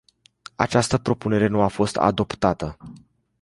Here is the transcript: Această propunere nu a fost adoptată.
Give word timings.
Această 0.55 0.97
propunere 0.97 1.47
nu 1.47 1.61
a 1.61 1.67
fost 1.67 1.95
adoptată. 1.97 2.77